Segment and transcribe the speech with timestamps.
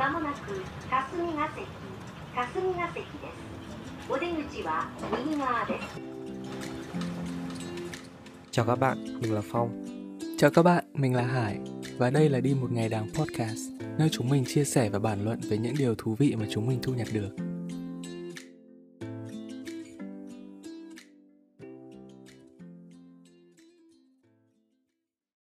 [0.00, 1.66] まもなく霞が関
[2.34, 4.88] 霞が関ですお出口は
[5.24, 6.16] 右側です
[8.56, 9.70] Chào các bạn, mình là Phong.
[10.38, 11.58] Chào các bạn, mình là Hải
[11.98, 13.58] và đây là Đi một ngày đàng podcast,
[13.98, 16.66] nơi chúng mình chia sẻ và bàn luận về những điều thú vị mà chúng
[16.66, 17.36] mình thu nhặt được.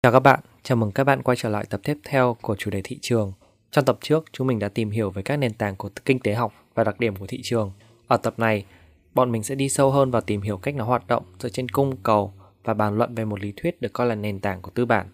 [0.03, 2.71] Chào các bạn, chào mừng các bạn quay trở lại tập tiếp theo của chủ
[2.71, 3.33] đề thị trường.
[3.72, 6.34] Trong tập trước, chúng mình đã tìm hiểu về các nền tảng của kinh tế
[6.34, 7.72] học và đặc điểm của thị trường.
[8.08, 8.66] Ở tập này,
[9.14, 11.70] bọn mình sẽ đi sâu hơn vào tìm hiểu cách nó hoạt động dựa trên
[11.70, 12.34] cung cầu
[12.64, 15.08] và bàn luận về một lý thuyết được coi là nền tảng của tư bản.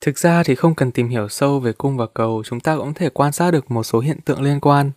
[0.00, 2.94] Thực ra thì không cần tìm hiểu sâu về cung và cầu, chúng ta cũng
[2.94, 4.90] thể quan sát được một số hiện tượng liên quan.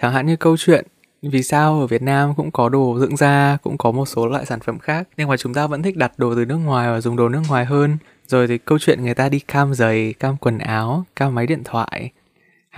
[0.00, 0.86] Chẳng hạn như câu chuyện
[1.22, 4.46] vì sao ở Việt Nam cũng có đồ dưỡng da, cũng có một số loại
[4.46, 7.00] sản phẩm khác, nhưng mà chúng ta vẫn thích đặt đồ từ nước ngoài và
[7.00, 7.98] dùng đồ nước ngoài hơn.
[8.26, 11.62] Rồi thì câu chuyện người ta đi cam giày, cam quần áo, cam máy điện
[11.64, 12.12] thoại.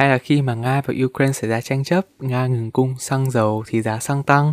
[0.01, 3.31] Hay là khi mà Nga và Ukraine xảy ra tranh chấp, Nga ngừng cung xăng
[3.31, 4.53] dầu thì giá xăng tăng.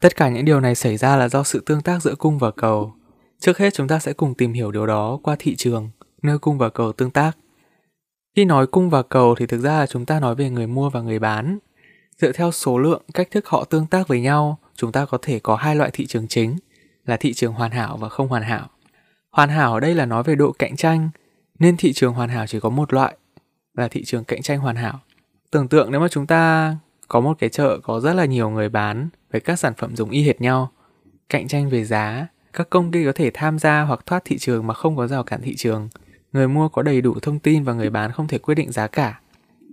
[0.00, 2.50] Tất cả những điều này xảy ra là do sự tương tác giữa cung và
[2.50, 2.94] cầu.
[3.40, 5.90] Trước hết chúng ta sẽ cùng tìm hiểu điều đó qua thị trường,
[6.22, 7.32] nơi cung và cầu tương tác.
[8.36, 10.90] Khi nói cung và cầu thì thực ra là chúng ta nói về người mua
[10.90, 11.58] và người bán.
[12.18, 15.38] Dựa theo số lượng, cách thức họ tương tác với nhau, chúng ta có thể
[15.38, 16.56] có hai loại thị trường chính,
[17.06, 18.68] là thị trường hoàn hảo và không hoàn hảo.
[19.30, 21.10] Hoàn hảo ở đây là nói về độ cạnh tranh,
[21.58, 23.16] nên thị trường hoàn hảo chỉ có một loại,
[23.76, 25.00] là thị trường cạnh tranh hoàn hảo.
[25.50, 26.76] Tưởng tượng nếu mà chúng ta
[27.08, 30.10] có một cái chợ có rất là nhiều người bán với các sản phẩm giống
[30.10, 30.72] y hệt nhau,
[31.28, 34.66] cạnh tranh về giá, các công ty có thể tham gia hoặc thoát thị trường
[34.66, 35.88] mà không có rào cản thị trường.
[36.32, 38.86] Người mua có đầy đủ thông tin và người bán không thể quyết định giá
[38.86, 39.20] cả.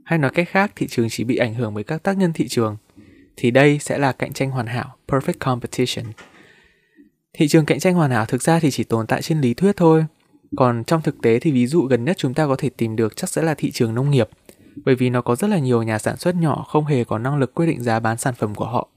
[0.06, 2.48] Hay nói cách khác, thị trường chỉ bị ảnh hưởng bởi các tác nhân thị
[2.48, 2.78] trường.
[3.36, 6.06] Thì đây sẽ là cạnh tranh hoàn hảo, perfect competition.
[7.34, 9.78] Thị trường cạnh tranh hoàn hảo thực ra thì chỉ tồn tại trên lý thuyết
[9.78, 10.06] thôi.
[10.58, 13.16] Còn trong thực tế thì ví dụ gần nhất chúng ta có thể tìm được
[13.16, 14.30] chắc sẽ là thị trường nông nghiệp.
[14.86, 17.38] Bởi vì nó có rất là nhiều nhà sản xuất nhỏ không hề có năng
[17.38, 18.88] lực quyết định giá bán sản phẩm của họ.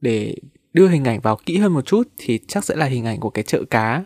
[0.00, 0.36] Để
[0.72, 3.30] đưa hình ảnh vào kỹ hơn một chút thì chắc sẽ là hình ảnh của
[3.30, 4.04] cái chợ cá.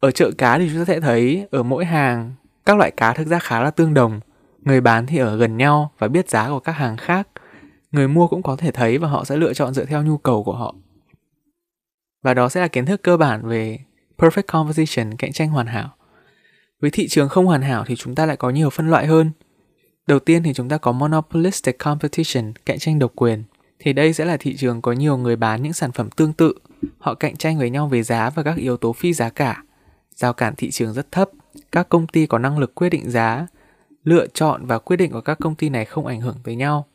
[0.00, 2.32] Ở chợ cá thì chúng ta sẽ thấy ở mỗi hàng
[2.66, 4.20] các loại cá thực ra khá là tương đồng.
[4.62, 7.28] Người bán thì ở gần nhau và biết giá của các hàng khác.
[7.92, 10.44] Người mua cũng có thể thấy và họ sẽ lựa chọn dựa theo nhu cầu
[10.44, 10.74] của họ.
[12.22, 13.78] Và đó sẽ là kiến thức cơ bản về
[14.18, 15.94] perfect competition, cạnh tranh hoàn hảo.
[16.80, 19.30] Với thị trường không hoàn hảo thì chúng ta lại có nhiều phân loại hơn.
[20.06, 23.42] Đầu tiên thì chúng ta có monopolistic competition, cạnh tranh độc quyền
[23.78, 26.54] thì đây sẽ là thị trường có nhiều người bán những sản phẩm tương tự.
[26.98, 29.62] Họ cạnh tranh với nhau về giá và các yếu tố phi giá cả.
[30.14, 31.30] Giao cản thị trường rất thấp,
[31.72, 33.46] các công ty có năng lực quyết định giá,
[34.04, 36.86] lựa chọn và quyết định của các công ty này không ảnh hưởng tới nhau.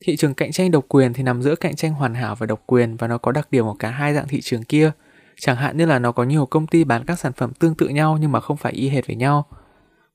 [0.00, 2.62] Thị trường cạnh tranh độc quyền thì nằm giữa cạnh tranh hoàn hảo và độc
[2.66, 4.92] quyền và nó có đặc điểm của cả hai dạng thị trường kia.
[5.40, 7.88] Chẳng hạn như là nó có nhiều công ty bán các sản phẩm tương tự
[7.88, 9.46] nhau nhưng mà không phải y hệt với nhau.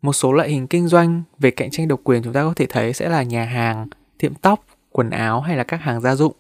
[0.02, 2.66] Một số loại hình kinh doanh về cạnh tranh độc quyền chúng ta có thể
[2.70, 3.88] thấy sẽ là nhà hàng,
[4.18, 6.34] tiệm tóc, quần áo hay là các hàng gia dụng.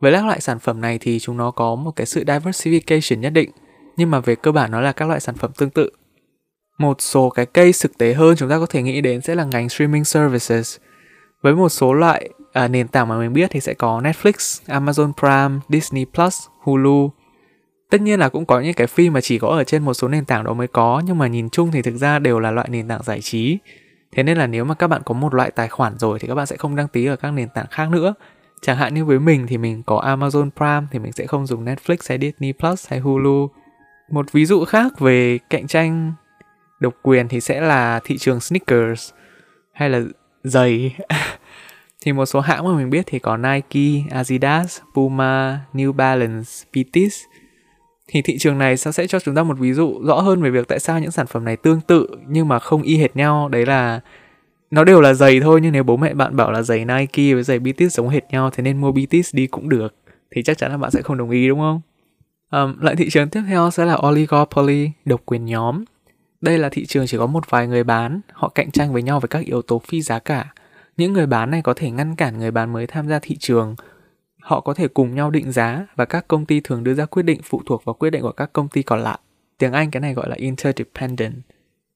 [0.00, 3.30] Với các loại sản phẩm này thì chúng nó có một cái sự diversification nhất
[3.30, 3.50] định,
[3.96, 5.90] nhưng mà về cơ bản nó là các loại sản phẩm tương tự.
[6.78, 9.44] Một số cái case thực tế hơn chúng ta có thể nghĩ đến sẽ là
[9.44, 10.76] ngành streaming services.
[11.42, 15.12] Với một số loại à, nền tảng mà mình biết thì sẽ có Netflix, Amazon
[15.12, 17.10] Prime, Disney Plus, Hulu.
[17.90, 20.08] Tất nhiên là cũng có những cái phim mà chỉ có ở trên một số
[20.08, 22.68] nền tảng đó mới có, nhưng mà nhìn chung thì thực ra đều là loại
[22.70, 23.58] nền tảng giải trí
[24.12, 26.34] Thế nên là nếu mà các bạn có một loại tài khoản rồi thì các
[26.34, 28.14] bạn sẽ không đăng ký ở các nền tảng khác nữa.
[28.62, 31.64] Chẳng hạn như với mình thì mình có Amazon Prime thì mình sẽ không dùng
[31.64, 33.50] Netflix hay Disney Plus hay Hulu.
[34.10, 36.12] Một ví dụ khác về cạnh tranh
[36.80, 39.10] độc quyền thì sẽ là thị trường sneakers
[39.72, 40.00] hay là
[40.44, 40.96] giày.
[42.00, 47.14] thì một số hãng mà mình biết thì có Nike, Adidas, Puma, New Balance, Pitis
[48.08, 50.68] thì thị trường này sẽ cho chúng ta một ví dụ rõ hơn về việc
[50.68, 53.66] tại sao những sản phẩm này tương tự nhưng mà không y hệt nhau đấy
[53.66, 54.00] là
[54.70, 57.42] nó đều là giày thôi nhưng nếu bố mẹ bạn bảo là giày Nike với
[57.42, 59.94] giày Bitis giống hệt nhau thế nên mua Bitis đi cũng được
[60.30, 61.80] thì chắc chắn là bạn sẽ không đồng ý đúng không?
[62.50, 65.84] Um, loại thị trường tiếp theo sẽ là oligopoly, độc quyền nhóm.
[66.40, 69.20] Đây là thị trường chỉ có một vài người bán, họ cạnh tranh với nhau
[69.20, 70.52] với các yếu tố phi giá cả.
[70.96, 73.74] Những người bán này có thể ngăn cản người bán mới tham gia thị trường
[74.48, 77.22] Họ có thể cùng nhau định giá và các công ty thường đưa ra quyết
[77.22, 79.18] định phụ thuộc vào quyết định của các công ty còn lại.
[79.58, 81.34] Tiếng Anh cái này gọi là interdependent.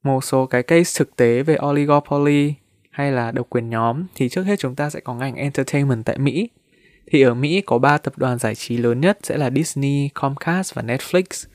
[0.03, 2.55] Một số cái case thực tế về oligopoly
[2.91, 6.19] hay là độc quyền nhóm thì trước hết chúng ta sẽ có ngành entertainment tại
[6.19, 6.49] Mỹ.
[7.07, 10.75] Thì ở Mỹ có 3 tập đoàn giải trí lớn nhất sẽ là Disney, Comcast
[10.75, 11.47] và Netflix.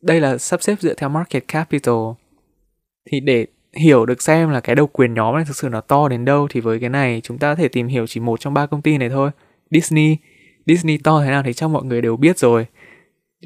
[0.00, 1.94] Đây là sắp xếp dựa theo market capital.
[3.10, 6.08] Thì để hiểu được xem là cái độc quyền nhóm này thực sự nó to
[6.08, 8.54] đến đâu thì với cái này chúng ta có thể tìm hiểu chỉ một trong
[8.54, 9.30] ba công ty này thôi.
[9.70, 10.16] Disney
[10.66, 12.66] Disney to thế nào thì chắc mọi người đều biết rồi.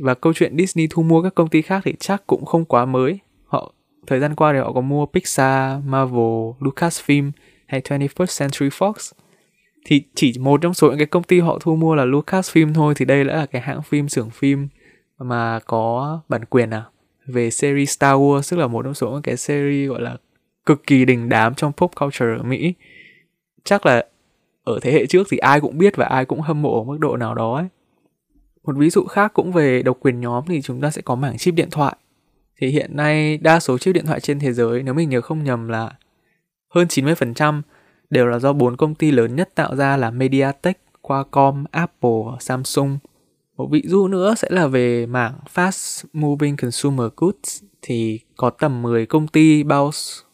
[0.01, 2.85] Và câu chuyện Disney thu mua các công ty khác thì chắc cũng không quá
[2.85, 3.19] mới.
[3.47, 3.73] Họ
[4.07, 7.31] thời gian qua thì họ có mua Pixar, Marvel, Lucasfilm
[7.67, 9.13] hay 21st Century Fox
[9.85, 12.95] thì chỉ một trong số những cái công ty họ thu mua là Lucasfilm thôi
[12.97, 14.69] thì đây đã là cái hãng phim xưởng phim
[15.19, 16.85] mà có bản quyền à
[17.27, 20.17] về series Star Wars tức là một trong số những cái series gọi là
[20.67, 22.75] cực kỳ đình đám trong pop culture ở Mỹ
[23.65, 24.07] chắc là
[24.69, 26.99] ở thế hệ trước thì ai cũng biết và ai cũng hâm mộ ở mức
[27.01, 27.67] độ nào đó ấy.
[28.65, 31.39] Một ví dụ khác cũng về độc quyền nhóm thì chúng ta sẽ có mảng
[31.39, 31.97] chip điện thoại.
[32.61, 35.45] Thì hiện nay đa số chip điện thoại trên thế giới nếu mình nhớ không
[35.45, 35.93] nhầm là
[36.75, 37.63] hơn 90%
[38.11, 42.99] đều là do bốn công ty lớn nhất tạo ra là MediaTek, Qualcomm, Apple Samsung.
[43.57, 48.83] Một ví dụ nữa sẽ là về mảng Fast Moving Consumer Goods thì có tầm
[48.83, 49.91] 10 công ty bao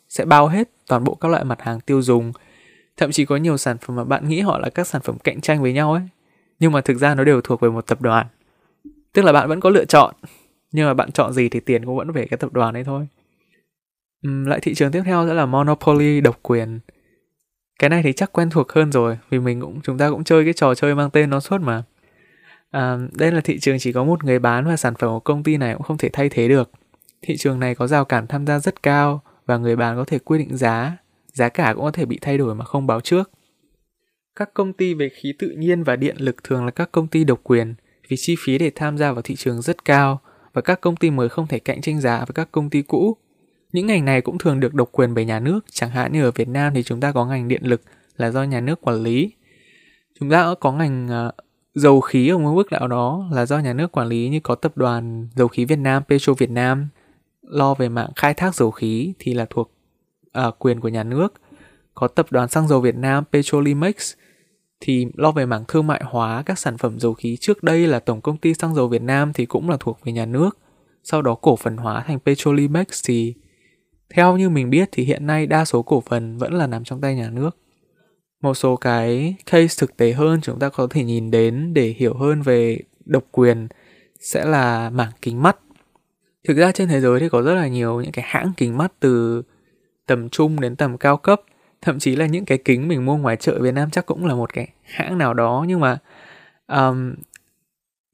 [0.08, 2.32] sẽ bao hết toàn bộ các loại mặt hàng tiêu dùng.
[2.96, 5.40] Thậm chí có nhiều sản phẩm mà bạn nghĩ họ là các sản phẩm cạnh
[5.40, 6.02] tranh với nhau ấy,
[6.58, 8.26] nhưng mà thực ra nó đều thuộc về một tập đoàn.
[9.12, 10.14] Tức là bạn vẫn có lựa chọn,
[10.72, 13.06] nhưng mà bạn chọn gì thì tiền cũng vẫn về cái tập đoàn ấy thôi.
[14.28, 16.80] Uhm, lại thị trường tiếp theo sẽ là Monopoly độc quyền.
[17.78, 20.44] Cái này thì chắc quen thuộc hơn rồi vì mình cũng chúng ta cũng chơi
[20.44, 21.82] cái trò chơi mang tên nó suốt mà.
[22.70, 25.42] À, đây là thị trường chỉ có một người bán và sản phẩm của công
[25.42, 26.70] ty này cũng không thể thay thế được.
[27.22, 30.18] Thị trường này có rào cản tham gia rất cao và người bán có thể
[30.18, 30.96] quyết định giá,
[31.34, 33.30] giá cả cũng có thể bị thay đổi mà không báo trước.
[34.36, 37.24] Các công ty về khí tự nhiên và điện lực thường là các công ty
[37.24, 37.74] độc quyền
[38.08, 40.20] vì chi phí để tham gia vào thị trường rất cao
[40.52, 43.16] và các công ty mới không thể cạnh tranh giá với các công ty cũ.
[43.72, 46.30] Những ngành này cũng thường được độc quyền bởi nhà nước, chẳng hạn như ở
[46.30, 47.80] Việt Nam thì chúng ta có ngành điện lực
[48.16, 49.32] là do nhà nước quản lý.
[50.20, 51.32] Chúng ta có ngành à,
[51.74, 54.54] dầu khí ở một mức nào đó là do nhà nước quản lý như có
[54.54, 56.88] tập đoàn dầu khí Việt Nam, Petro Việt Nam
[57.42, 59.70] lo về mạng khai thác dầu khí thì là thuộc
[60.34, 61.34] à, quyền của nhà nước.
[61.94, 64.12] Có tập đoàn xăng dầu Việt Nam Petrolimex
[64.80, 67.98] thì lo về mảng thương mại hóa các sản phẩm dầu khí trước đây là
[67.98, 70.58] Tổng công ty xăng dầu Việt Nam thì cũng là thuộc về nhà nước.
[71.02, 73.34] Sau đó cổ phần hóa thành Petrolimex thì
[74.14, 77.00] theo như mình biết thì hiện nay đa số cổ phần vẫn là nằm trong
[77.00, 77.56] tay nhà nước.
[78.42, 82.14] Một số cái case thực tế hơn chúng ta có thể nhìn đến để hiểu
[82.14, 83.68] hơn về độc quyền
[84.20, 85.56] sẽ là mảng kính mắt.
[86.48, 88.92] Thực ra trên thế giới thì có rất là nhiều những cái hãng kính mắt
[89.00, 89.42] từ
[90.06, 91.40] tầm trung đến tầm cao cấp.
[91.82, 94.34] Thậm chí là những cái kính mình mua ngoài chợ Việt Nam chắc cũng là
[94.34, 95.98] một cái hãng nào đó nhưng mà
[96.66, 97.14] um,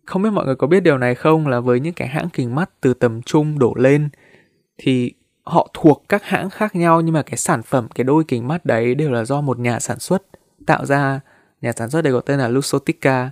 [0.06, 1.46] không biết mọi người có biết điều này không?
[1.46, 4.08] Là với những cái hãng kính mắt từ tầm trung đổ lên
[4.78, 8.48] thì họ thuộc các hãng khác nhau nhưng mà cái sản phẩm cái đôi kính
[8.48, 10.22] mắt đấy đều là do một nhà sản xuất
[10.66, 11.20] tạo ra.
[11.60, 13.30] Nhà sản xuất đây có tên là Luxottica.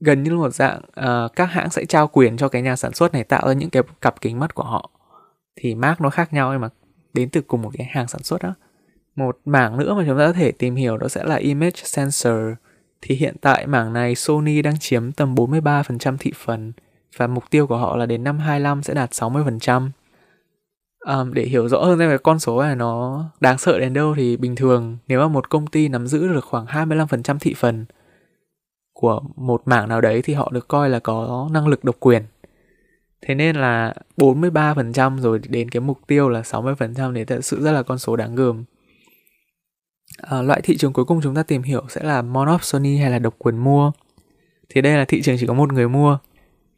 [0.00, 3.12] Gần như một dạng uh, các hãng sẽ trao quyền cho cái nhà sản xuất
[3.12, 4.90] này tạo ra những cái cặp kính mắt của họ.
[5.56, 6.68] Thì mark nó khác nhau nhưng mà
[7.12, 8.54] đến từ cùng một cái hàng sản xuất đó
[9.16, 12.36] một mảng nữa mà chúng ta có thể tìm hiểu đó sẽ là image sensor
[13.02, 16.72] thì hiện tại mảng này Sony đang chiếm tầm 43% thị phần
[17.16, 19.90] và mục tiêu của họ là đến năm 25 sẽ đạt 60%.
[21.06, 24.36] Um, để hiểu rõ hơn về con số này nó đáng sợ đến đâu thì
[24.36, 27.84] bình thường nếu mà một công ty nắm giữ được khoảng 25% thị phần
[28.92, 32.22] của một mảng nào đấy thì họ được coi là có năng lực độc quyền.
[33.22, 37.72] Thế nên là 43% rồi đến cái mục tiêu là 60% thì thật sự rất
[37.72, 38.64] là con số đáng gờm.
[40.16, 43.18] À, loại thị trường cuối cùng chúng ta tìm hiểu sẽ là monopsony hay là
[43.18, 43.92] độc quyền mua.
[44.68, 46.18] Thì đây là thị trường chỉ có một người mua.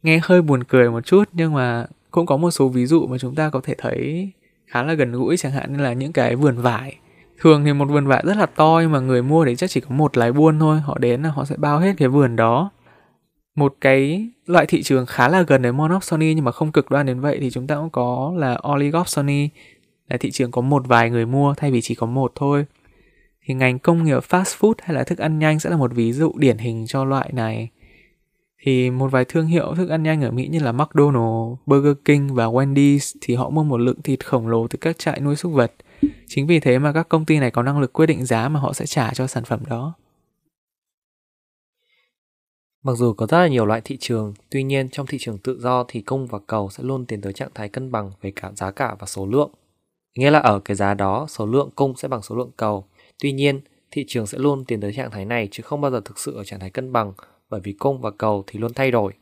[0.03, 3.17] Nghe hơi buồn cười một chút nhưng mà cũng có một số ví dụ mà
[3.17, 4.31] chúng ta có thể thấy
[4.67, 6.97] khá là gần gũi chẳng hạn như là những cái vườn vải
[7.39, 9.81] thường thì một vườn vải rất là to nhưng mà người mua đấy chắc chỉ
[9.81, 12.71] có một lái buôn thôi họ đến là họ sẽ bao hết cái vườn đó
[13.55, 17.05] một cái loại thị trường khá là gần đến monopsony nhưng mà không cực đoan
[17.05, 19.49] đến vậy thì chúng ta cũng có là oligopsony
[20.09, 22.65] là thị trường có một vài người mua thay vì chỉ có một thôi
[23.45, 26.13] thì ngành công nghiệp fast food hay là thức ăn nhanh sẽ là một ví
[26.13, 27.69] dụ điển hình cho loại này
[28.65, 32.33] thì một vài thương hiệu thức ăn nhanh ở Mỹ như là McDonald's, Burger King
[32.33, 35.51] và Wendy's thì họ mua một lượng thịt khổng lồ từ các trại nuôi súc
[35.53, 35.73] vật.
[36.27, 38.59] Chính vì thế mà các công ty này có năng lực quyết định giá mà
[38.59, 39.93] họ sẽ trả cho sản phẩm đó.
[42.83, 45.59] Mặc dù có rất là nhiều loại thị trường, tuy nhiên trong thị trường tự
[45.59, 48.51] do thì cung và cầu sẽ luôn tiến tới trạng thái cân bằng về cả
[48.55, 49.51] giá cả và số lượng.
[50.17, 52.85] Nghĩa là ở cái giá đó, số lượng cung sẽ bằng số lượng cầu.
[53.19, 53.61] Tuy nhiên,
[53.91, 56.35] thị trường sẽ luôn tiến tới trạng thái này chứ không bao giờ thực sự
[56.35, 57.13] ở trạng thái cân bằng
[57.49, 59.13] bởi vì cung và cầu thì luôn thay đổi.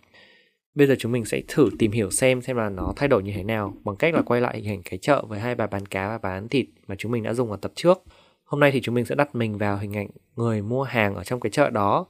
[0.75, 3.31] Bây giờ chúng mình sẽ thử tìm hiểu xem xem là nó thay đổi như
[3.35, 5.85] thế nào bằng cách là quay lại hình ảnh cái chợ với hai bà bán
[5.85, 8.03] cá và bán thịt mà chúng mình đã dùng ở tập trước.
[8.43, 11.23] Hôm nay thì chúng mình sẽ đặt mình vào hình ảnh người mua hàng ở
[11.23, 12.05] trong cái chợ đó.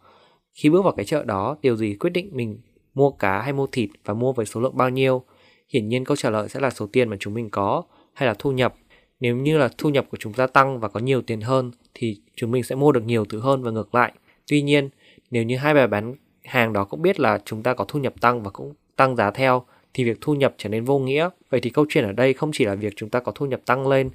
[0.54, 2.58] Khi bước vào cái chợ đó, điều gì quyết định mình
[2.94, 5.24] mua cá hay mua thịt và mua với số lượng bao nhiêu?
[5.70, 8.34] Hiển nhiên câu trả lời sẽ là số tiền mà chúng mình có hay là
[8.40, 8.76] thu nhập.
[9.20, 12.18] Nếu như là thu nhập của chúng ta tăng và có nhiều tiền hơn thì
[12.36, 14.14] chúng mình sẽ mua được nhiều thứ hơn và ngược lại.
[14.48, 14.90] Tuy nhiên,
[15.32, 18.14] nếu như hai bà bán hàng đó cũng biết là chúng ta có thu nhập
[18.22, 21.30] tăng và cũng tăng giá theo thì việc thu nhập trở nên vô nghĩa.
[21.50, 23.62] Vậy thì câu chuyện ở đây không chỉ là việc chúng ta có thu nhập
[23.66, 24.10] tăng lên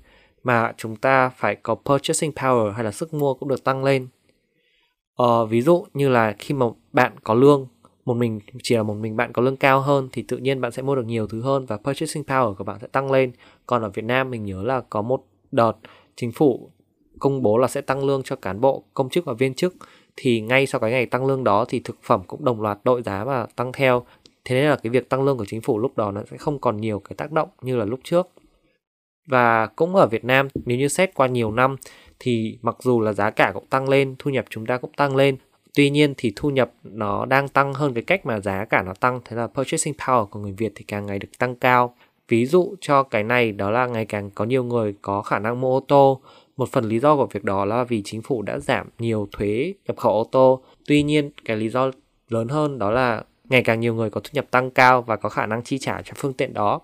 [0.44, 4.08] mà chúng ta phải có purchasing power hay là sức mua cũng được tăng lên.
[5.16, 7.66] Ờ, ví dụ như là khi mà bạn có lương
[8.04, 10.72] một mình chỉ là một mình bạn có lương cao hơn thì tự nhiên bạn
[10.72, 13.32] sẽ mua được nhiều thứ hơn và purchasing power của bạn sẽ tăng lên.
[13.66, 15.72] Còn ở Việt Nam mình nhớ là có một đợt
[16.16, 16.70] chính phủ
[17.18, 19.74] công bố là sẽ tăng lương cho cán bộ, công chức và viên chức
[20.16, 23.02] thì ngay sau cái ngày tăng lương đó thì thực phẩm cũng đồng loạt đội
[23.02, 24.04] giá và tăng theo.
[24.44, 26.58] Thế nên là cái việc tăng lương của chính phủ lúc đó nó sẽ không
[26.58, 28.28] còn nhiều cái tác động như là lúc trước.
[29.28, 31.76] Và cũng ở Việt Nam nếu như xét qua nhiều năm
[32.20, 35.16] thì mặc dù là giá cả cũng tăng lên, thu nhập chúng ta cũng tăng
[35.16, 35.36] lên
[35.76, 38.92] Tuy nhiên thì thu nhập nó đang tăng hơn cái cách mà giá cả nó
[39.00, 41.94] tăng, thế là purchasing power của người Việt thì càng ngày được tăng cao.
[42.28, 45.60] Ví dụ cho cái này đó là ngày càng có nhiều người có khả năng
[45.60, 46.20] mua ô tô.
[46.56, 49.74] Một phần lý do của việc đó là vì chính phủ đã giảm nhiều thuế
[49.86, 50.62] nhập khẩu ô tô.
[50.86, 51.90] Tuy nhiên cái lý do
[52.28, 55.28] lớn hơn đó là ngày càng nhiều người có thu nhập tăng cao và có
[55.28, 56.80] khả năng chi trả cho phương tiện đó.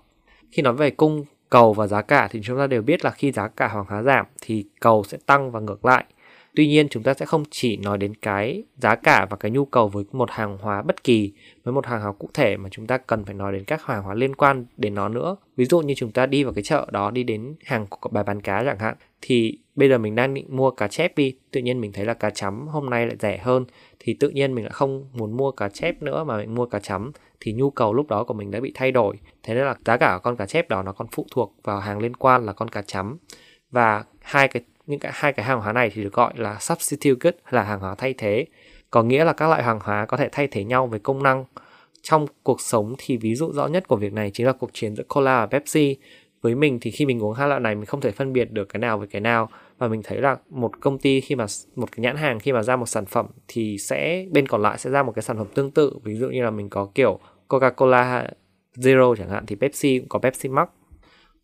[0.51, 3.31] Khi nói về cung, cầu và giá cả thì chúng ta đều biết là khi
[3.31, 6.05] giá cả hàng hóa giảm thì cầu sẽ tăng và ngược lại.
[6.55, 9.65] Tuy nhiên chúng ta sẽ không chỉ nói đến cái giá cả và cái nhu
[9.65, 11.33] cầu với một hàng hóa bất kỳ,
[11.63, 14.03] với một hàng hóa cụ thể mà chúng ta cần phải nói đến các hàng
[14.03, 15.35] hóa liên quan đến nó nữa.
[15.55, 18.23] Ví dụ như chúng ta đi vào cái chợ đó đi đến hàng của bài
[18.23, 21.61] bán cá chẳng hạn thì bây giờ mình đang định mua cá chép đi, tự
[21.61, 23.65] nhiên mình thấy là cá chấm hôm nay lại rẻ hơn
[23.99, 26.79] thì tự nhiên mình lại không muốn mua cá chép nữa mà mình mua cá
[26.79, 29.19] chấm thì nhu cầu lúc đó của mình đã bị thay đổi.
[29.43, 31.79] Thế nên là giá cả của con cá chép đó nó còn phụ thuộc vào
[31.79, 33.17] hàng liên quan là con cá chấm
[33.71, 37.19] và hai cái những cái, hai cái hàng hóa này thì được gọi là substitute
[37.19, 38.45] good là hàng hóa thay thế.
[38.91, 41.45] Có nghĩa là các loại hàng hóa có thể thay thế nhau về công năng.
[42.01, 44.95] Trong cuộc sống thì ví dụ rõ nhất của việc này chính là cuộc chiến
[44.95, 45.97] giữa cola và pepsi.
[46.41, 48.69] Với mình thì khi mình uống hai loại này, mình không thể phân biệt được
[48.69, 49.49] cái nào với cái nào.
[49.77, 52.63] Và mình thấy là một công ty khi mà một cái nhãn hàng khi mà
[52.63, 55.47] ra một sản phẩm thì sẽ, bên còn lại sẽ ra một cái sản phẩm
[55.53, 55.97] tương tự.
[56.03, 58.27] Ví dụ như là mình có kiểu Coca-Cola
[58.75, 60.67] Zero chẳng hạn thì Pepsi cũng có Pepsi Max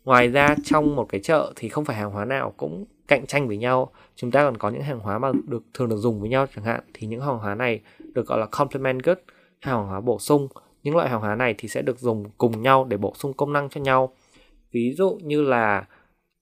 [0.06, 3.48] ngoài ra, trong một cái chợ thì không phải hàng hóa nào cũng cạnh tranh
[3.48, 3.91] với nhau.
[4.15, 6.65] Chúng ta còn có những hàng hóa mà được thường được dùng với nhau chẳng
[6.65, 6.82] hạn.
[6.94, 7.82] Thì những hàng hóa này
[8.13, 9.18] được gọi là complement good
[9.60, 10.48] hàng hóa bổ sung.
[10.84, 13.53] Những loại hàng hóa này thì sẽ được dùng cùng nhau để bổ sung công
[13.53, 14.13] năng cho nhau.
[14.72, 15.86] Ví dụ như là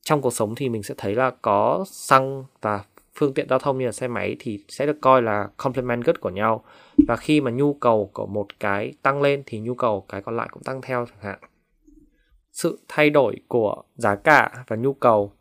[0.02, 2.84] trong cuộc sống thì mình sẽ thấy là có xăng và
[3.16, 6.16] phương tiện giao thông như là xe máy thì sẽ được coi là complement good
[6.20, 6.64] của nhau.
[7.08, 10.38] Và khi mà nhu cầu của một cái tăng lên thì nhu cầu cái còn
[10.38, 11.40] lại cũng tăng theo chẳng hạn
[12.58, 15.32] sự thay đổi của giá cả và nhu cầu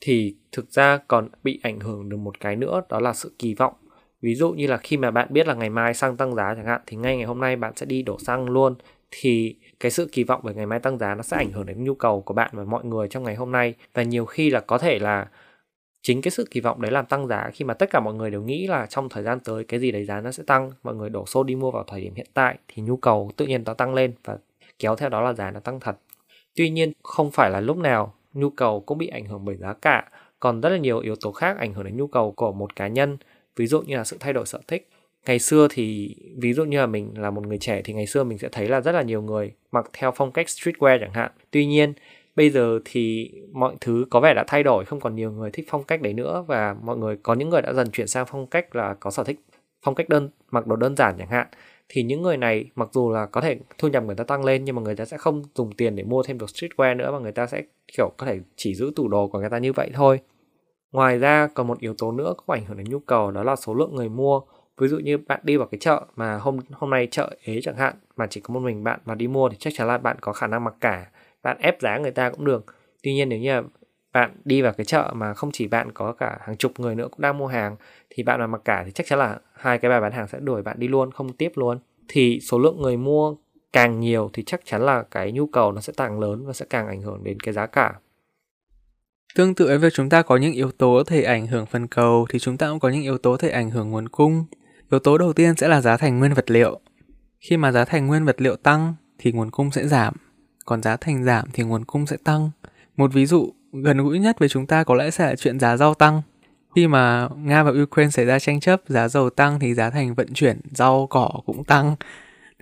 [0.00, 3.54] thì thực ra còn bị ảnh hưởng được một cái nữa, đó là sự kỳ
[3.54, 3.74] vọng.
[4.20, 6.66] Ví dụ như là khi mà bạn biết là ngày mai xăng tăng giá chẳng
[6.66, 8.74] hạn, thì ngay ngày hôm nay bạn sẽ đi đổ xăng luôn,
[9.10, 11.84] thì cái sự kỳ vọng về ngày mai tăng giá nó sẽ ảnh hưởng đến
[11.84, 13.74] nhu cầu của bạn và mọi người trong ngày hôm nay.
[13.94, 15.28] Và nhiều khi là có thể là
[16.02, 18.30] chính cái sự kỳ vọng đấy làm tăng giá khi mà tất cả mọi người
[18.30, 20.94] đều nghĩ là trong thời gian tới cái gì đấy giá nó sẽ tăng, mọi
[20.94, 23.62] người đổ xô đi mua vào thời điểm hiện tại thì nhu cầu tự nhiên
[23.66, 24.38] nó tăng lên và
[24.78, 25.96] kéo theo đó là giá nó tăng thật
[26.56, 29.72] tuy nhiên, không phải là lúc nào nhu cầu cũng bị ảnh hưởng bởi giá
[29.72, 30.08] cả,
[30.40, 32.88] còn rất là nhiều yếu tố khác ảnh hưởng đến nhu cầu của một cá
[32.88, 33.16] nhân.
[33.56, 34.88] Ví dụ như là sự thay đổi sở thích.
[35.26, 38.24] Ngày xưa thì, ví dụ như là mình là một người trẻ thì ngày xưa
[38.24, 41.30] mình sẽ thấy là rất là nhiều người mặc theo phong cách streetwear chẳng hạn.
[41.50, 41.92] Tuy nhiên,
[42.36, 45.66] bây giờ thì mọi thứ có vẻ đã thay đổi, không còn nhiều người thích
[45.68, 48.46] phong cách đấy nữa và mọi người, có những người đã dần chuyển sang phong
[48.46, 49.40] cách là có sở thích,
[49.82, 51.46] phong cách đơn, mặc đồ đơn giản chẳng hạn
[51.88, 54.64] thì những người này mặc dù là có thể thu nhập người ta tăng lên,
[54.64, 57.18] nhưng mà người ta sẽ không dùng tiền để mua thêm được streetwear nữa mà
[57.18, 57.62] người ta sẽ,
[57.96, 60.20] kiểu, có thể chỉ giữ tủ đồ của người ta như vậy thôi.
[60.92, 63.56] Ngoài ra còn một yếu tố nữa có ảnh hưởng đến nhu cầu, đó là
[63.56, 64.40] số lượng người mua.
[64.78, 67.76] Ví dụ như bạn đi vào cái chợ mà hôm hôm nay chợ ế chẳng
[67.76, 70.16] hạn, mà chỉ có một mình bạn mà đi mua thì chắc chắn là bạn
[70.20, 71.10] có khả năng mặc cả.
[71.42, 72.64] Bạn ép giá người ta cũng được.
[73.02, 73.62] Tuy nhiên nếu như
[74.16, 77.08] bạn đi vào cái chợ mà không chỉ bạn có cả hàng chục người nữa
[77.10, 77.76] cũng đang mua hàng
[78.10, 80.38] thì bạn mà mặc cả thì chắc chắn là hai cái bài bán hàng sẽ
[80.40, 83.34] đuổi bạn đi luôn không tiếp luôn thì số lượng người mua
[83.72, 86.66] càng nhiều thì chắc chắn là cái nhu cầu nó sẽ càng lớn và sẽ
[86.70, 87.94] càng ảnh hưởng đến cái giá cả
[89.34, 92.26] Tương tự với việc chúng ta có những yếu tố thể ảnh hưởng phần cầu
[92.30, 94.44] thì chúng ta cũng có những yếu tố thể ảnh hưởng nguồn cung.
[94.90, 96.80] Yếu tố đầu tiên sẽ là giá thành nguyên vật liệu.
[97.40, 100.14] Khi mà giá thành nguyên vật liệu tăng thì nguồn cung sẽ giảm,
[100.64, 102.50] còn giá thành giảm thì nguồn cung sẽ tăng.
[102.96, 103.52] Một ví dụ
[103.82, 106.22] gần gũi nhất với chúng ta có lẽ sẽ là chuyện giá rau tăng.
[106.76, 110.14] Khi mà Nga và Ukraine xảy ra tranh chấp, giá dầu tăng thì giá thành
[110.14, 111.96] vận chuyển rau cỏ cũng tăng.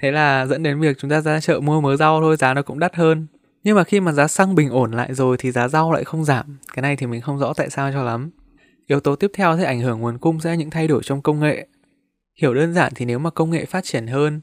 [0.01, 2.63] Thế là dẫn đến việc chúng ta ra chợ mua mớ rau thôi, giá nó
[2.63, 3.27] cũng đắt hơn.
[3.63, 6.25] Nhưng mà khi mà giá xăng bình ổn lại rồi thì giá rau lại không
[6.25, 6.59] giảm.
[6.75, 8.31] Cái này thì mình không rõ tại sao cho lắm.
[8.87, 11.41] Yếu tố tiếp theo thì ảnh hưởng nguồn cung sẽ những thay đổi trong công
[11.41, 11.67] nghệ.
[12.41, 14.41] Hiểu đơn giản thì nếu mà công nghệ phát triển hơn,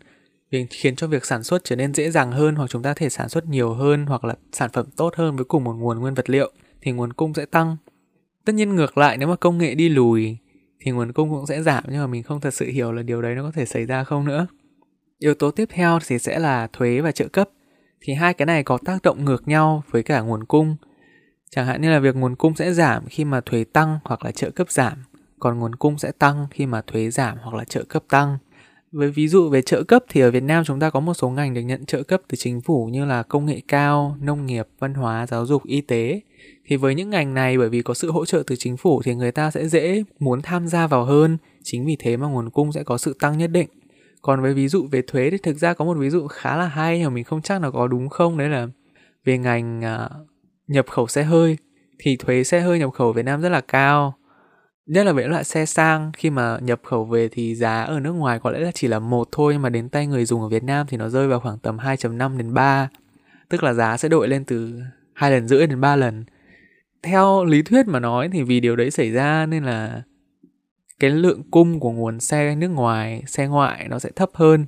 [0.52, 3.10] việc khiến cho việc sản xuất trở nên dễ dàng hơn hoặc chúng ta thể
[3.10, 6.14] sản xuất nhiều hơn hoặc là sản phẩm tốt hơn với cùng một nguồn nguyên
[6.14, 6.52] vật liệu
[6.82, 7.78] thì nguồn cung sẽ tăng.
[8.46, 10.38] Tất nhiên ngược lại nếu mà công nghệ đi lùi
[10.80, 13.22] thì nguồn cung cũng sẽ giảm nhưng mà mình không thật sự hiểu là điều
[13.22, 14.48] đấy nó có thể xảy ra không nữa.
[15.20, 17.50] Yếu tố tiếp theo thì sẽ là thuế và trợ cấp.
[18.02, 20.76] Thì hai cái này có tác động ngược nhau với cả nguồn cung.
[21.50, 24.32] Chẳng hạn như là việc nguồn cung sẽ giảm khi mà thuế tăng hoặc là
[24.32, 24.98] trợ cấp giảm,
[25.40, 28.38] còn nguồn cung sẽ tăng khi mà thuế giảm hoặc là trợ cấp tăng.
[28.92, 31.30] Với ví dụ về trợ cấp thì ở Việt Nam chúng ta có một số
[31.30, 34.68] ngành được nhận trợ cấp từ chính phủ như là công nghệ cao, nông nghiệp,
[34.80, 36.22] văn hóa, giáo dục, y tế.
[36.66, 39.16] Thì với những ngành này bởi vì có sự hỗ trợ từ chính phủ thì
[39.16, 42.72] người ta sẽ dễ muốn tham gia vào hơn, chính vì thế mà nguồn cung
[42.72, 43.68] sẽ có sự tăng nhất định.
[44.22, 46.68] Còn với ví dụ về thuế thì thực ra có một ví dụ khá là
[46.68, 48.68] hay nhưng mà mình không chắc là có đúng không đấy là
[49.26, 50.28] về ngành uh,
[50.68, 51.58] nhập khẩu xe hơi
[52.00, 54.16] thì thuế xe hơi nhập khẩu Việt Nam rất là cao
[54.86, 58.12] nhất là với loại xe sang, khi mà nhập khẩu về thì giá ở nước
[58.12, 60.48] ngoài có lẽ là chỉ là một thôi, nhưng mà đến tay người dùng ở
[60.48, 62.90] Việt Nam thì nó rơi vào khoảng tầm 2.5 đến 3
[63.52, 64.82] tức là giá sẽ đội lên từ
[65.14, 66.26] hai lần rưỡi đến 3 lần.
[67.04, 70.02] Theo lý thuyết mà nói thì vì điều đấy xảy ra nên là
[71.00, 74.66] cái lượng cung của nguồn xe nước ngoài, xe ngoại nó sẽ thấp hơn.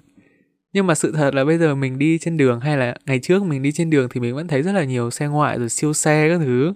[0.74, 3.43] Nhưng mà sự thật là bây giờ mình đi trên đường hay là ngày trước
[3.43, 5.93] mình đi trên đường thì mình vẫn thấy rất là nhiều xe ngoại rồi siêu
[5.93, 6.74] xe các thứ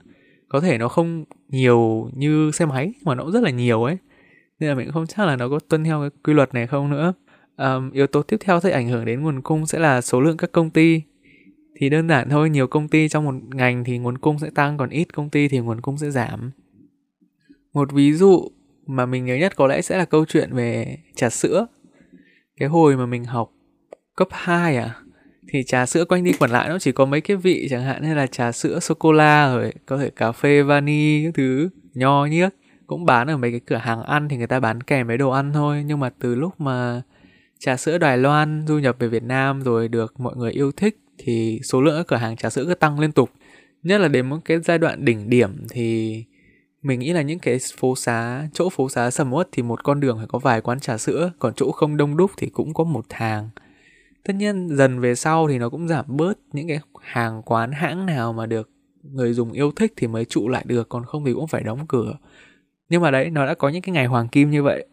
[0.49, 3.97] có thể nó không nhiều như xe máy mà nó cũng rất là nhiều ấy.
[4.59, 6.67] Nên là mình cũng không chắc là nó có tuân theo cái quy luật này
[6.67, 7.13] không nữa.
[7.57, 10.37] Um, yếu tố tiếp theo sẽ ảnh hưởng đến nguồn cung sẽ là số lượng
[10.37, 11.01] các công ty.
[11.75, 14.77] Thì đơn giản thôi nhiều công ty trong một ngành thì nguồn cung sẽ tăng
[14.77, 16.51] còn ít công ty thì nguồn cung sẽ giảm.
[17.73, 18.51] Một ví dụ
[18.87, 21.67] mà mình nhớ nhất có lẽ sẽ là câu chuyện về trà sữa.
[22.57, 23.51] Cái hồi mà mình học
[24.15, 25.01] cấp 2 à
[25.47, 28.03] thì trà sữa quanh đi quẩn lại nó chỉ có mấy cái vị chẳng hạn
[28.03, 31.69] như là trà sữa sô cô la rồi có thể cà phê, vani các thứ,
[31.93, 32.49] nho nhiếc
[32.87, 35.29] cũng bán ở mấy cái cửa hàng ăn thì người ta bán kèm mấy đồ
[35.29, 37.01] ăn thôi, nhưng mà từ lúc mà
[37.59, 40.99] trà sữa Đài Loan du nhập về Việt Nam rồi được mọi người yêu thích
[41.17, 43.29] thì số lượng các cửa hàng trà sữa cứ tăng liên tục.
[43.83, 46.23] Nhất là đến một cái giai đoạn đỉnh điểm thì
[46.81, 49.99] mình nghĩ là những cái phố xá, chỗ phố xá sầm uất thì một con
[49.99, 52.83] đường phải có vài quán trà sữa, còn chỗ không đông đúc thì cũng có
[52.83, 53.49] một hàng
[54.27, 58.05] tất nhiên dần về sau thì nó cũng giảm bớt những cái hàng quán hãng
[58.05, 58.69] nào mà được
[59.03, 61.87] người dùng yêu thích thì mới trụ lại được còn không thì cũng phải đóng
[61.87, 62.17] cửa.
[62.89, 64.87] Nhưng mà đấy nó đã có những cái ngày hoàng kim như vậy.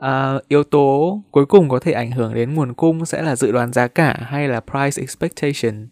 [0.00, 3.52] À, yếu tố cuối cùng có thể ảnh hưởng đến nguồn cung sẽ là dự
[3.52, 5.88] đoán giá cả hay là price expectation.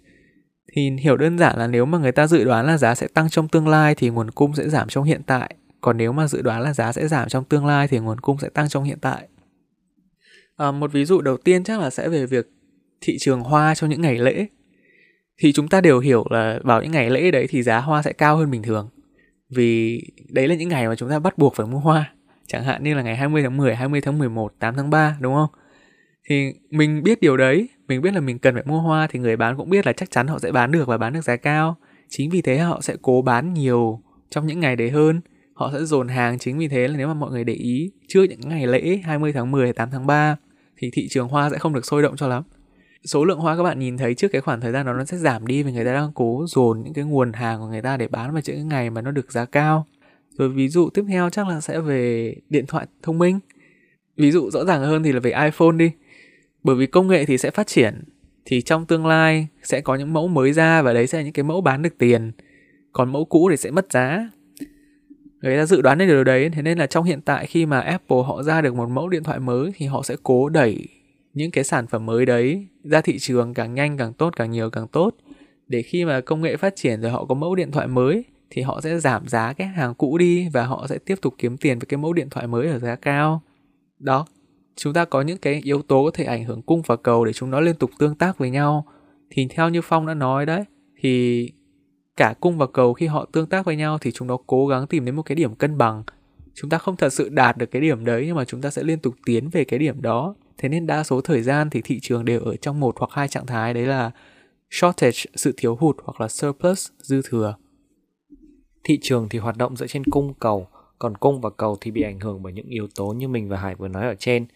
[0.73, 3.29] Thì hiểu đơn giản là nếu mà người ta dự đoán là giá sẽ tăng
[3.29, 5.55] trong tương lai thì nguồn cung sẽ giảm trong hiện tại.
[5.81, 8.39] Còn nếu mà dự đoán là giá sẽ giảm trong tương lai thì nguồn cung
[8.39, 9.29] sẽ tăng trong hiện tại.
[10.57, 12.51] À, một ví dụ đầu tiên chắc là sẽ về việc
[13.01, 14.47] thị trường hoa trong những ngày lễ
[15.39, 18.13] thì chúng ta đều hiểu là vào những ngày lễ đấy thì giá hoa sẽ
[18.13, 18.89] cao hơn bình thường
[19.51, 22.13] vì đấy là những ngày mà chúng ta bắt buộc phải mua hoa
[22.49, 25.35] chẳng hạn như là ngày 20 tháng 10, 20 tháng 11, 8 tháng 3 đúng
[25.35, 25.51] không?
[26.29, 29.37] Thì mình biết điều đấy, mình biết là mình cần phải mua hoa thì người
[29.37, 31.77] bán cũng biết là chắc chắn họ sẽ bán được và bán được giá cao.
[32.09, 35.21] Chính vì thế họ sẽ cố bán nhiều trong những ngày đấy hơn.
[35.55, 38.25] Họ sẽ dồn hàng chính vì thế là nếu mà mọi người để ý trước
[38.29, 40.37] những ngày lễ 20 tháng 10, 8 tháng 3
[40.77, 42.43] thì thị trường hoa sẽ không được sôi động cho lắm
[43.05, 45.17] số lượng hoa các bạn nhìn thấy trước cái khoảng thời gian đó nó sẽ
[45.17, 47.97] giảm đi vì người ta đang cố dồn những cái nguồn hàng của người ta
[47.97, 49.87] để bán vào những cái ngày mà nó được giá cao.
[50.39, 53.41] Rồi ví dụ tiếp theo chắc là sẽ về điện thoại thông minh.
[54.17, 55.91] Ví dụ rõ ràng hơn thì là về iphone đi.
[56.63, 58.03] Bởi vì công nghệ thì sẽ phát triển,
[58.45, 61.33] thì trong tương lai sẽ có những mẫu mới ra và đấy sẽ là những
[61.33, 62.33] cái mẫu bán được tiền.
[62.93, 64.31] Còn mẫu cũ thì sẽ mất giá.
[65.43, 67.81] Người ta dự đoán được điều đấy, thế nên là trong hiện tại khi mà
[67.81, 70.89] apple họ ra được một mẫu điện thoại mới thì họ sẽ cố đẩy
[71.35, 74.71] những cái sản phẩm mới đấy ra thị trường càng nhanh càng tốt, càng nhiều
[74.71, 75.15] càng tốt.
[75.69, 78.63] Để khi mà công nghệ phát triển rồi họ có mẫu điện thoại mới thì
[78.63, 81.79] họ sẽ giảm giá cái hàng cũ đi và họ sẽ tiếp tục kiếm tiền
[81.79, 83.43] với cái mẫu điện thoại mới ở giá cao.
[83.99, 84.27] Đó,
[84.77, 87.33] chúng ta có những cái yếu tố có thể ảnh hưởng cung và cầu để
[87.33, 88.87] chúng nó liên tục tương tác với nhau.
[89.31, 90.65] Thì theo như phong đã nói đấy,
[91.01, 91.47] thì
[92.17, 94.87] cả cung và cầu khi họ tương tác với nhau thì chúng nó cố gắng
[94.87, 96.03] tìm đến một cái điểm cân bằng.
[96.55, 98.83] Chúng ta không thật sự đạt được cái điểm đấy nhưng mà chúng ta sẽ
[98.83, 100.35] liên tục tiến về cái điểm đó.
[100.59, 103.29] Thế nên đa số thời gian thì thị trường đều ở trong một hoặc hai
[103.29, 104.11] trạng thái đấy là
[104.71, 107.55] shortage, sự thiếu hụt hoặc là surplus, dư thừa.
[108.85, 110.69] Thị trường thì hoạt động dựa trên cung cầu,
[110.99, 113.57] còn cung và cầu thì bị ảnh hưởng bởi những yếu tố như mình và
[113.57, 114.47] Hải vừa nói ở trên.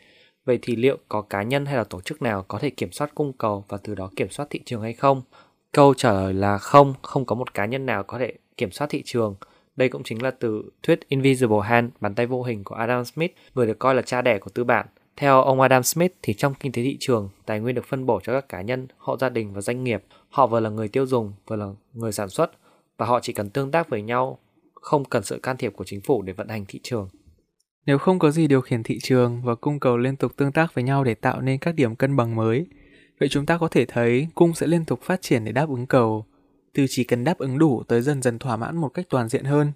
[0.45, 3.15] Vậy thì liệu có cá nhân hay là tổ chức nào có thể kiểm soát
[3.15, 5.23] cung cầu và từ đó kiểm soát thị trường hay không?
[5.73, 8.87] Câu trả lời là không, không có một cá nhân nào có thể kiểm soát
[8.91, 9.35] thị trường.
[9.77, 13.35] Đây cũng chính là từ thuyết Invisible Hand, bàn tay vô hình của Adam Smith,
[13.55, 14.87] vừa được coi là cha đẻ của tư bản.
[15.17, 18.21] Theo ông Adam Smith thì trong kinh tế thị trường, tài nguyên được phân bổ
[18.25, 20.05] cho các cá nhân, hộ gia đình và doanh nghiệp.
[20.29, 22.51] Họ vừa là người tiêu dùng, vừa là người sản xuất
[22.99, 24.39] và họ chỉ cần tương tác với nhau,
[24.75, 27.09] không cần sự can thiệp của chính phủ để vận hành thị trường.
[27.87, 30.75] Nếu không có gì điều khiển thị trường và cung cầu liên tục tương tác
[30.75, 32.67] với nhau để tạo nên các điểm cân bằng mới,
[33.21, 35.87] vậy chúng ta có thể thấy cung sẽ liên tục phát triển để đáp ứng
[35.87, 36.27] cầu,
[36.75, 39.45] từ chỉ cần đáp ứng đủ tới dần dần thỏa mãn một cách toàn diện
[39.45, 39.73] hơn.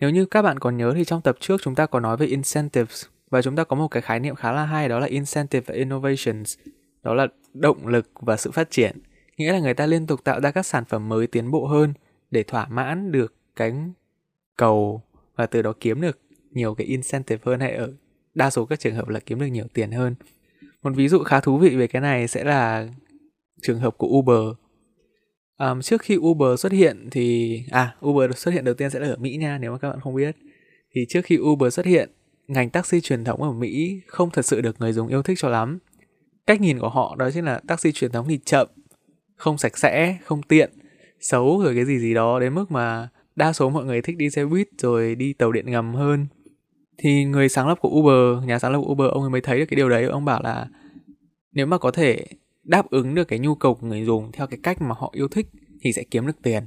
[0.00, 2.26] Nếu như các bạn còn nhớ thì trong tập trước chúng ta có nói về
[2.26, 5.64] incentives và chúng ta có một cái khái niệm khá là hay đó là incentive
[5.66, 6.58] và innovations.
[7.02, 8.98] Đó là động lực và sự phát triển.
[9.36, 11.94] Nghĩa là người ta liên tục tạo ra các sản phẩm mới tiến bộ hơn
[12.30, 13.72] để thỏa mãn được cái
[14.56, 15.02] cầu
[15.36, 16.18] và từ đó kiếm được
[16.50, 17.92] nhiều cái incentive hơn hay ở
[18.34, 20.14] đa số các trường hợp là kiếm được nhiều tiền hơn.
[20.82, 22.88] Một ví dụ khá thú vị về cái này sẽ là
[23.62, 24.56] trường hợp của Uber.
[25.58, 29.08] Um, trước khi Uber xuất hiện thì à Uber xuất hiện đầu tiên sẽ là
[29.08, 30.36] ở Mỹ nha nếu mà các bạn không biết.
[30.94, 32.10] Thì trước khi Uber xuất hiện
[32.48, 35.48] ngành taxi truyền thống ở Mỹ không thật sự được người dùng yêu thích cho
[35.48, 35.78] lắm.
[36.46, 38.68] Cách nhìn của họ đó chính là taxi truyền thống thì chậm,
[39.36, 40.70] không sạch sẽ, không tiện,
[41.20, 44.30] xấu rồi cái gì gì đó đến mức mà đa số mọi người thích đi
[44.30, 46.26] xe buýt rồi đi tàu điện ngầm hơn.
[46.98, 49.58] Thì người sáng lập của Uber, nhà sáng lập của Uber, ông ấy mới thấy
[49.58, 50.04] được cái điều đấy.
[50.04, 50.66] Ông bảo là
[51.52, 52.26] nếu mà có thể
[52.64, 55.28] đáp ứng được cái nhu cầu của người dùng theo cái cách mà họ yêu
[55.28, 55.46] thích
[55.80, 56.64] thì sẽ kiếm được tiền.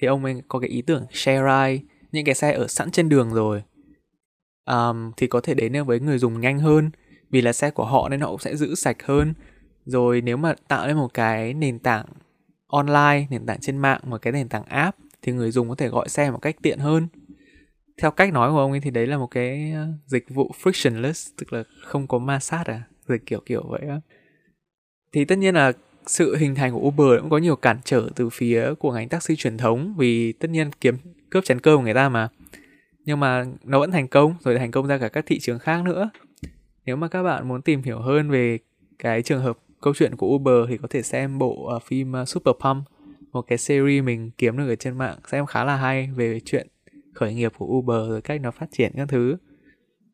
[0.00, 3.08] Thì ông ấy có cái ý tưởng share ride, những cái xe ở sẵn trên
[3.08, 3.62] đường rồi
[4.66, 6.90] um, thì có thể đến được với người dùng nhanh hơn
[7.30, 9.34] vì là xe của họ nên họ cũng sẽ giữ sạch hơn.
[9.84, 12.06] Rồi nếu mà tạo lên một cái nền tảng
[12.66, 15.88] online nền tảng trên mạng một cái nền tảng app thì người dùng có thể
[15.88, 17.08] gọi xe một cách tiện hơn.
[18.02, 21.32] Theo cách nói của ông ấy thì đấy là một cái ờ, dịch vụ frictionless
[21.38, 24.00] tức là không có ma sát à dịch kiểu kiểu vậy á.
[25.12, 25.72] Thì tất nhiên là
[26.06, 29.36] sự hình thành của Uber cũng có nhiều cản trở từ phía của ngành taxi
[29.36, 30.96] truyền thống vì tất nhiên kiếm
[31.30, 32.28] cướp chén cơm của người ta mà
[33.04, 35.84] nhưng mà nó vẫn thành công rồi thành công ra cả các thị trường khác
[35.84, 36.10] nữa.
[36.86, 38.58] Nếu mà các bạn muốn tìm hiểu hơn về
[38.98, 42.28] cái trường hợp câu chuyện của Uber thì có thể xem bộ uh, phim uh,
[42.28, 42.84] Super Pump
[43.32, 46.66] một cái series mình kiếm được ở trên mạng xem khá là hay về chuyện
[47.14, 49.36] khởi nghiệp của Uber rồi cách nó phát triển các thứ.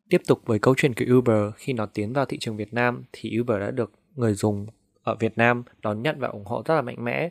[0.09, 3.03] Tiếp tục với câu chuyện của Uber khi nó tiến vào thị trường Việt Nam
[3.11, 4.67] thì Uber đã được người dùng
[5.03, 7.29] ở Việt Nam đón nhận và ủng hộ rất là mạnh mẽ.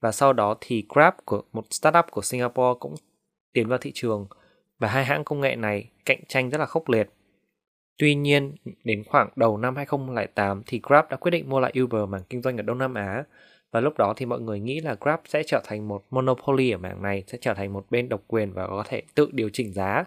[0.00, 2.94] Và sau đó thì Grab của một startup của Singapore cũng
[3.52, 4.26] tiến vào thị trường
[4.78, 7.10] và hai hãng công nghệ này cạnh tranh rất là khốc liệt.
[7.98, 12.08] Tuy nhiên, đến khoảng đầu năm 2008 thì Grab đã quyết định mua lại Uber
[12.08, 13.24] mảng kinh doanh ở Đông Nam Á
[13.70, 16.78] và lúc đó thì mọi người nghĩ là Grab sẽ trở thành một monopoly ở
[16.78, 19.72] mảng này, sẽ trở thành một bên độc quyền và có thể tự điều chỉnh
[19.72, 20.04] giá.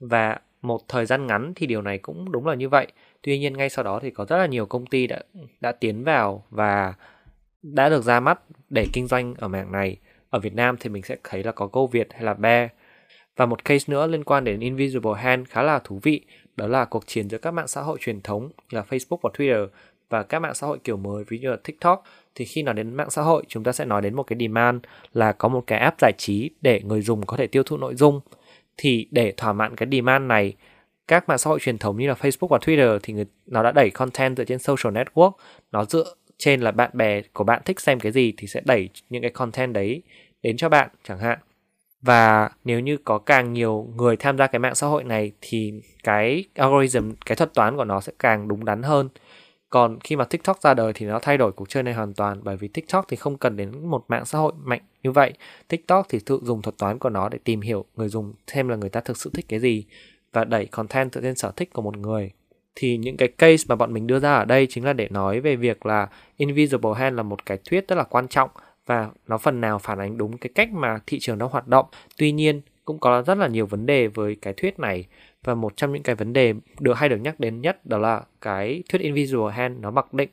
[0.00, 2.86] Và một thời gian ngắn thì điều này cũng đúng là như vậy.
[3.22, 5.22] Tuy nhiên ngay sau đó thì có rất là nhiều công ty đã
[5.60, 6.94] đã tiến vào và
[7.62, 9.96] đã được ra mắt để kinh doanh ở mảng này.
[10.30, 12.70] Ở Việt Nam thì mình sẽ thấy là có Go Việt hay là Bear.
[13.36, 16.20] Và một case nữa liên quan đến Invisible Hand khá là thú vị,
[16.56, 19.30] đó là cuộc chiến giữa các mạng xã hội truyền thống như là Facebook và
[19.34, 19.66] Twitter
[20.08, 22.04] và các mạng xã hội kiểu mới ví dụ là TikTok.
[22.34, 24.80] Thì khi nói đến mạng xã hội chúng ta sẽ nói đến một cái demand
[25.12, 27.94] là có một cái app giải trí để người dùng có thể tiêu thụ nội
[27.94, 28.20] dung.
[28.76, 30.54] Thì để thỏa mãn cái demand này
[31.08, 33.72] các mạng xã hội truyền thống như là Facebook và Twitter thì người, nó đã
[33.72, 35.32] đẩy content dựa trên social network.
[35.72, 38.88] Nó dựa trên là bạn bè của bạn thích xem cái gì thì sẽ đẩy
[39.10, 40.02] những cái content đấy
[40.42, 41.38] đến cho bạn chẳng hạn
[42.02, 45.72] và nếu như có càng nhiều người tham gia cái mạng xã hội này thì
[46.04, 49.08] cái algorithm, cái thuật toán của nó sẽ càng đúng đắn hơn
[49.72, 52.40] còn khi mà TikTok ra đời thì nó thay đổi cuộc chơi này hoàn toàn,
[52.42, 55.32] bởi vì TikTok thì không cần đến một mạng xã hội mạnh như vậy.
[55.68, 58.76] TikTok thì tự dùng thuật toán của nó để tìm hiểu người dùng, xem là
[58.76, 59.84] người ta thực sự thích cái gì
[60.32, 62.30] và đẩy content dựa trên sở thích của một người.
[62.74, 65.40] Thì những cái case mà bọn mình đưa ra ở đây chính là để nói
[65.40, 68.50] về việc là Invisible Hand là một cái thuyết rất là quan trọng
[68.86, 71.86] và nó phần nào phản ánh đúng cái cách mà thị trường đang hoạt động.
[72.18, 75.06] Tuy nhiên cũng có rất là nhiều vấn đề với cái thuyết này
[75.44, 78.22] và một trong những cái vấn đề được hay được nhắc đến nhất đó là
[78.40, 80.28] cái thuyết invisible hand nó mặc định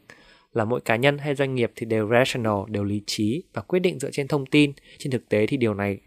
[0.53, 3.79] là mỗi cá nhân hay doanh nghiệp thì đều rational, đều lý trí và quyết
[3.79, 4.71] định dựa trên thông tin.
[4.97, 5.97] Trên thực tế thì điều này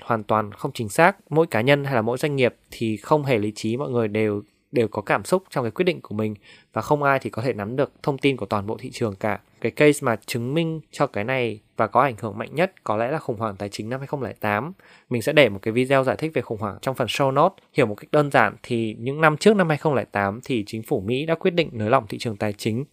[0.00, 1.16] hoàn toàn không chính xác.
[1.30, 4.08] Mỗi cá nhân hay là mỗi doanh nghiệp thì không hề lý trí, mọi người
[4.08, 6.34] đều đều có cảm xúc trong cái quyết định của mình
[6.72, 9.14] và không ai thì có thể nắm được thông tin của toàn bộ thị trường
[9.16, 9.40] cả.
[9.60, 12.96] Cái case mà chứng minh cho cái này và có ảnh hưởng mạnh nhất có
[12.96, 14.72] lẽ là khủng hoảng tài chính năm 2008.
[15.10, 17.54] Mình sẽ để một cái video giải thích về khủng hoảng trong phần show note.
[17.72, 21.26] Hiểu một cách đơn giản thì những năm trước năm 2008 thì chính phủ Mỹ
[21.26, 22.84] đã quyết định nới lỏng thị trường tài chính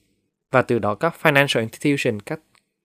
[0.52, 2.39] và từ đó các financial institution, các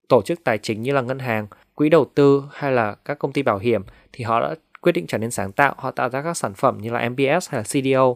[0.09, 3.33] tổ chức tài chính như là ngân hàng, quỹ đầu tư hay là các công
[3.33, 6.23] ty bảo hiểm thì họ đã quyết định trở nên sáng tạo, họ tạo ra
[6.23, 8.15] các sản phẩm như là MBS hay là CDO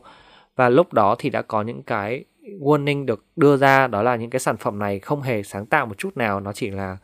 [0.57, 2.25] và lúc đó thì đã có những cái
[2.61, 5.87] warning được đưa ra đó là những cái sản phẩm này không hề sáng tạo
[5.87, 6.97] một chút nào, nó chỉ là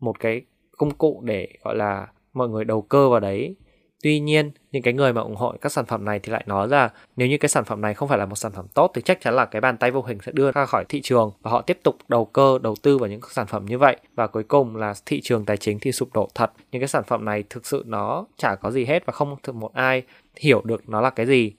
[0.00, 0.42] một cái
[0.76, 3.56] công cụ để, gọi là, mọi người đầu cơ vào đấy.
[4.02, 6.68] Tuy nhiên, những cái người mà ủng hộ các sản phẩm này thì lại nói
[6.68, 9.02] là nếu như cái sản phẩm này không phải là một sản phẩm tốt thì
[9.02, 11.50] chắc chắn là cái bàn tay vô hình sẽ đưa ra khỏi thị trường và
[11.50, 13.96] họ tiếp tục đầu cơ, đầu tư vào những sản phẩm như vậy.
[14.14, 16.52] Và cuối cùng là thị trường tài chính thì sụp đổ thật.
[16.72, 19.54] Những cái sản phẩm này thực sự nó chả có gì hết và không thực
[19.54, 20.02] một ai
[20.40, 21.52] hiểu được nó là cái gì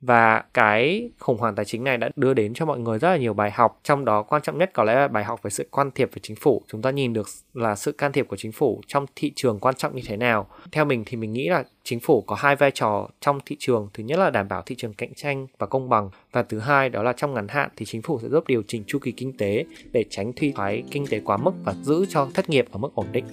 [0.00, 3.16] và cái khủng hoảng tài chính này đã đưa đến cho mọi người rất là
[3.16, 3.80] nhiều bài học.
[3.84, 6.20] Trong đó quan trọng nhất có lẽ là bài học về sự can thiệp của
[6.22, 6.62] chính phủ.
[6.68, 9.74] Chúng ta nhìn được là sự can thiệp của chính phủ trong thị trường quan
[9.74, 10.46] trọng như thế nào.
[10.72, 13.88] Theo mình thì mình nghĩ là chính phủ có hai vai trò trong thị trường.
[13.94, 16.10] Thứ nhất là đảm bảo thị trường cạnh tranh và công bằng.
[16.32, 18.84] Và thứ hai đó là trong ngắn hạn thì chính phủ sẽ giúp điều chỉnh
[18.86, 22.28] chu kỳ kinh tế để tránh suy thoái kinh tế quá mức và giữ cho
[22.34, 23.24] thất nghiệp ở mức ổn định.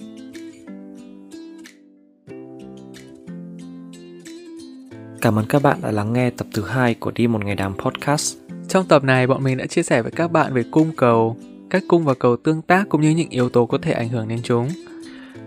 [5.22, 7.74] Cảm ơn các bạn đã lắng nghe tập thứ hai của Đi một ngày đàm
[7.78, 8.36] podcast.
[8.68, 11.36] Trong tập này bọn mình đã chia sẻ với các bạn về cung cầu,
[11.70, 14.28] cách cung và cầu tương tác cũng như những yếu tố có thể ảnh hưởng
[14.28, 14.68] đến chúng.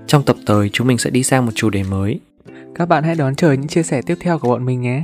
[0.07, 2.19] Trong tập tới chúng mình sẽ đi sang một chủ đề mới.
[2.75, 5.03] Các bạn hãy đón chờ những chia sẻ tiếp theo của bọn mình nhé.